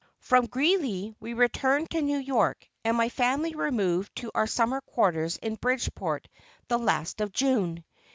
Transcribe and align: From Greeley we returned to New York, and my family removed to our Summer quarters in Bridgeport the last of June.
From 0.19 0.47
Greeley 0.47 1.13
we 1.19 1.35
returned 1.35 1.91
to 1.91 2.01
New 2.01 2.17
York, 2.17 2.67
and 2.83 2.97
my 2.97 3.07
family 3.09 3.53
removed 3.53 4.15
to 4.15 4.31
our 4.33 4.47
Summer 4.47 4.81
quarters 4.81 5.37
in 5.37 5.53
Bridgeport 5.57 6.27
the 6.69 6.79
last 6.79 7.21
of 7.21 7.31
June. 7.31 7.83